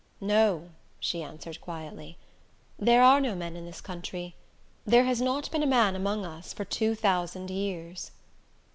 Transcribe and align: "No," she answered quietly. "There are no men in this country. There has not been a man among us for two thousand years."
"No," 0.19 0.69
she 0.99 1.21
answered 1.21 1.61
quietly. 1.61 2.17
"There 2.79 3.03
are 3.03 3.21
no 3.21 3.35
men 3.35 3.55
in 3.55 3.67
this 3.67 3.81
country. 3.81 4.33
There 4.83 5.03
has 5.03 5.21
not 5.21 5.51
been 5.51 5.61
a 5.61 5.67
man 5.67 5.95
among 5.95 6.25
us 6.25 6.53
for 6.53 6.65
two 6.65 6.95
thousand 6.95 7.51
years." 7.51 8.09